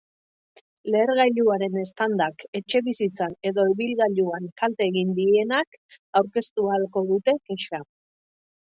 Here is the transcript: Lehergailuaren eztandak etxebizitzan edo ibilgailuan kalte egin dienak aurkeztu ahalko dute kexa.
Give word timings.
Lehergailuaren 0.93 1.77
eztandak 1.81 2.47
etxebizitzan 2.61 3.37
edo 3.51 3.67
ibilgailuan 3.75 4.51
kalte 4.63 4.89
egin 4.89 5.13
dienak 5.23 5.81
aurkeztu 6.23 6.69
ahalko 6.73 7.09
dute 7.13 7.41
kexa. 7.51 7.87